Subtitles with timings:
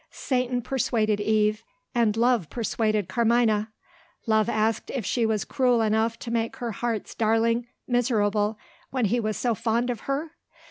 [0.09, 1.63] Satan persuaded Eve;
[1.93, 3.71] and Love persuaded Carmina.
[4.25, 8.57] Love asked if she was cruel enough to make her heart's darling miserable
[8.89, 10.31] when he was so fond of her?